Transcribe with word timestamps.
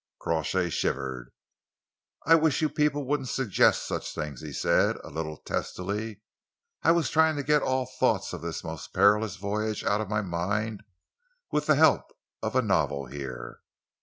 Crawshay 0.17 0.71
shivered. 0.71 1.31
"I 2.25 2.33
wish 2.33 2.59
you 2.63 2.69
people 2.69 3.05
wouldn't 3.05 3.29
suggest 3.29 3.85
such 3.87 4.15
things," 4.15 4.41
he 4.41 4.51
said, 4.51 4.97
a 5.03 5.11
little 5.11 5.37
testily. 5.37 6.21
"I 6.81 6.89
was 6.89 7.03
just 7.05 7.13
trying 7.13 7.35
to 7.35 7.43
get 7.43 7.61
all 7.61 7.85
thought 7.85 8.33
of 8.33 8.41
this 8.41 8.63
most 8.63 8.93
perilous 8.95 9.35
voyage 9.35 9.83
out 9.83 10.01
of 10.01 10.09
my 10.09 10.23
mind, 10.23 10.81
with 11.51 11.67
the 11.67 11.75
help 11.75 12.17
of 12.41 12.55
a 12.55 12.63
novel 12.63 13.05
here. 13.05 13.59